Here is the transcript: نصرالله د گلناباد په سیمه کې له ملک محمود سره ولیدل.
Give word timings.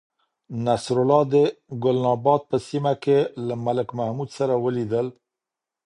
نصرالله 0.65 1.21
د 1.33 1.33
گلناباد 1.83 2.41
په 2.49 2.57
سیمه 2.67 2.93
کې 3.03 3.17
له 3.47 3.55
ملک 3.65 3.87
محمود 3.99 4.29
سره 4.37 4.53
ولیدل. 4.63 5.07